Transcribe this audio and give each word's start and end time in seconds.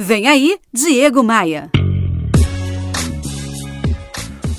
Vem 0.00 0.28
aí, 0.28 0.56
Diego 0.72 1.24
Maia. 1.24 1.72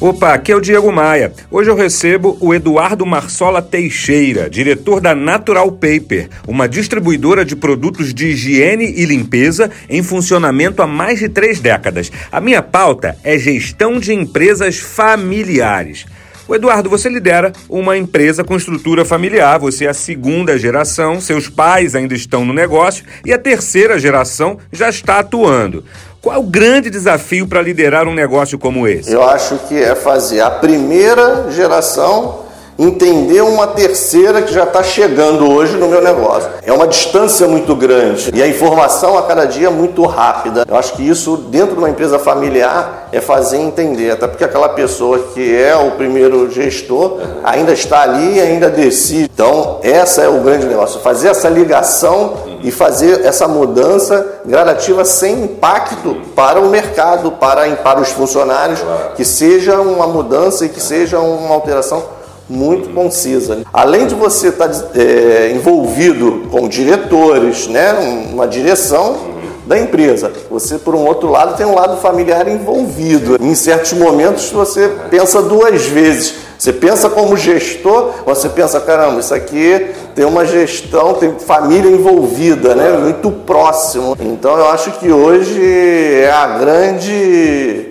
Opa, 0.00 0.34
aqui 0.34 0.50
é 0.50 0.56
o 0.56 0.60
Diego 0.60 0.90
Maia. 0.90 1.32
Hoje 1.48 1.70
eu 1.70 1.76
recebo 1.76 2.36
o 2.40 2.52
Eduardo 2.52 3.06
Marsola 3.06 3.62
Teixeira, 3.62 4.50
diretor 4.50 5.00
da 5.00 5.14
Natural 5.14 5.70
Paper, 5.70 6.28
uma 6.46 6.68
distribuidora 6.68 7.44
de 7.44 7.54
produtos 7.54 8.12
de 8.12 8.30
higiene 8.30 8.92
e 8.96 9.04
limpeza 9.04 9.70
em 9.88 10.02
funcionamento 10.02 10.82
há 10.82 10.88
mais 10.88 11.20
de 11.20 11.28
três 11.28 11.60
décadas. 11.60 12.10
A 12.32 12.40
minha 12.40 12.60
pauta 12.60 13.16
é 13.22 13.38
gestão 13.38 14.00
de 14.00 14.12
empresas 14.12 14.78
familiares. 14.78 16.04
O 16.48 16.54
Eduardo, 16.54 16.88
você 16.88 17.10
lidera 17.10 17.52
uma 17.68 17.94
empresa 17.98 18.42
com 18.42 18.56
estrutura 18.56 19.04
familiar, 19.04 19.58
você 19.58 19.84
é 19.84 19.90
a 19.90 19.94
segunda 19.94 20.58
geração, 20.58 21.20
seus 21.20 21.46
pais 21.46 21.94
ainda 21.94 22.14
estão 22.14 22.42
no 22.42 22.54
negócio 22.54 23.04
e 23.22 23.34
a 23.34 23.38
terceira 23.38 23.98
geração 23.98 24.56
já 24.72 24.88
está 24.88 25.18
atuando. 25.18 25.84
Qual 26.22 26.34
é 26.34 26.38
o 26.38 26.42
grande 26.42 26.88
desafio 26.88 27.46
para 27.46 27.60
liderar 27.60 28.08
um 28.08 28.14
negócio 28.14 28.58
como 28.58 28.88
esse? 28.88 29.12
Eu 29.12 29.22
acho 29.22 29.58
que 29.68 29.76
é 29.76 29.94
fazer 29.94 30.40
a 30.40 30.50
primeira 30.50 31.50
geração 31.50 32.47
entender 32.78 33.40
uma 33.42 33.66
terceira 33.66 34.40
que 34.40 34.52
já 34.52 34.62
está 34.62 34.82
chegando 34.84 35.50
hoje 35.50 35.76
no 35.76 35.88
meu 35.88 36.00
negócio. 36.00 36.48
É 36.62 36.72
uma 36.72 36.86
distância 36.86 37.48
muito 37.48 37.74
grande 37.74 38.30
e 38.32 38.40
a 38.40 38.46
informação 38.46 39.18
a 39.18 39.22
cada 39.22 39.44
dia 39.44 39.66
é 39.66 39.70
muito 39.70 40.04
rápida. 40.06 40.64
Eu 40.68 40.76
acho 40.76 40.92
que 40.92 41.06
isso, 41.06 41.36
dentro 41.36 41.74
de 41.74 41.78
uma 41.78 41.90
empresa 41.90 42.18
familiar, 42.18 43.08
é 43.10 43.20
fazer 43.20 43.58
entender, 43.58 44.12
até 44.12 44.28
porque 44.28 44.44
aquela 44.44 44.68
pessoa 44.68 45.18
que 45.34 45.56
é 45.56 45.74
o 45.74 45.92
primeiro 45.92 46.50
gestor 46.50 47.18
ainda 47.42 47.72
está 47.72 48.02
ali 48.02 48.36
e 48.36 48.40
ainda 48.40 48.70
decide. 48.70 49.28
Então, 49.32 49.80
essa 49.82 50.22
é 50.22 50.28
o 50.28 50.40
grande 50.40 50.66
negócio, 50.66 51.00
fazer 51.00 51.28
essa 51.28 51.48
ligação 51.48 52.34
e 52.62 52.70
fazer 52.70 53.24
essa 53.24 53.48
mudança 53.48 54.40
gradativa 54.44 55.04
sem 55.04 55.44
impacto 55.44 56.16
para 56.34 56.60
o 56.60 56.68
mercado, 56.68 57.32
para, 57.32 57.68
para 57.76 58.00
os 58.00 58.10
funcionários, 58.10 58.80
que 59.16 59.24
seja 59.24 59.80
uma 59.80 60.06
mudança 60.06 60.64
e 60.64 60.68
que 60.68 60.80
seja 60.80 61.18
uma 61.18 61.54
alteração 61.54 62.17
muito 62.48 62.90
concisa. 62.90 63.58
Além 63.72 64.06
de 64.06 64.14
você 64.14 64.48
estar 64.48 64.70
é, 64.94 65.52
envolvido 65.54 66.48
com 66.50 66.68
diretores, 66.68 67.66
né, 67.66 67.92
uma 68.32 68.46
direção 68.46 69.38
da 69.66 69.78
empresa, 69.78 70.32
você 70.50 70.78
por 70.78 70.94
um 70.94 71.04
outro 71.04 71.30
lado 71.30 71.56
tem 71.56 71.66
um 71.66 71.74
lado 71.74 71.98
familiar 71.98 72.48
envolvido. 72.48 73.36
Em 73.38 73.54
certos 73.54 73.92
momentos 73.92 74.50
você 74.50 74.90
pensa 75.10 75.42
duas 75.42 75.86
vezes. 75.86 76.48
Você 76.58 76.72
pensa 76.72 77.08
como 77.08 77.36
gestor, 77.36 78.10
você 78.26 78.48
pensa, 78.48 78.80
caramba, 78.80 79.20
isso 79.20 79.32
aqui 79.32 79.90
tem 80.16 80.24
uma 80.24 80.44
gestão, 80.44 81.14
tem 81.14 81.38
família 81.38 81.88
envolvida, 81.88 82.74
né? 82.74 82.98
Muito 82.98 83.30
próximo. 83.30 84.16
Então 84.18 84.58
eu 84.58 84.68
acho 84.68 84.90
que 84.92 85.12
hoje 85.12 85.62
é 85.62 86.32
a 86.32 86.58
grande 86.58 87.87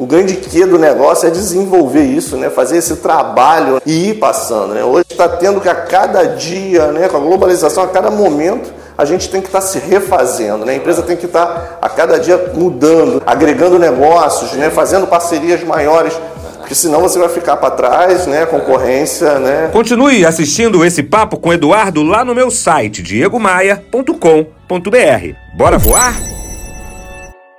o 0.00 0.06
grande 0.06 0.36
quê 0.36 0.64
do 0.64 0.78
negócio 0.78 1.28
é 1.28 1.30
desenvolver 1.30 2.04
isso, 2.04 2.34
né? 2.34 2.48
fazer 2.48 2.78
esse 2.78 2.96
trabalho 2.96 3.82
e 3.84 4.08
ir 4.08 4.14
passando. 4.14 4.72
Né? 4.72 4.82
Hoje 4.82 5.04
está 5.10 5.28
tendo 5.28 5.60
que 5.60 5.68
a 5.68 5.74
cada 5.74 6.24
dia, 6.24 6.86
né? 6.86 7.06
com 7.06 7.18
a 7.18 7.20
globalização, 7.20 7.84
a 7.84 7.88
cada 7.88 8.10
momento, 8.10 8.72
a 8.96 9.04
gente 9.04 9.28
tem 9.28 9.42
que 9.42 9.48
estar 9.48 9.60
tá 9.60 9.66
se 9.66 9.78
refazendo. 9.78 10.64
Né? 10.64 10.72
A 10.72 10.76
empresa 10.76 11.02
tem 11.02 11.18
que 11.18 11.26
estar 11.26 11.44
tá, 11.44 11.78
a 11.82 11.88
cada 11.90 12.18
dia 12.18 12.50
mudando, 12.54 13.22
agregando 13.26 13.78
negócios, 13.78 14.52
né? 14.52 14.70
fazendo 14.70 15.06
parcerias 15.06 15.62
maiores 15.62 16.14
porque 16.56 16.74
senão 16.74 17.00
você 17.00 17.18
vai 17.18 17.28
ficar 17.28 17.56
para 17.56 17.70
trás, 17.70 18.28
né? 18.28 18.46
Concorrência, 18.46 19.40
né? 19.40 19.70
Continue 19.72 20.24
assistindo 20.24 20.84
esse 20.84 21.02
papo 21.02 21.36
com 21.36 21.52
Eduardo 21.52 22.04
lá 22.04 22.24
no 22.24 22.32
meu 22.32 22.48
site 22.48 23.02
diegomaia.com.br. 23.02 25.34
Bora 25.56 25.78
voar? 25.78 26.29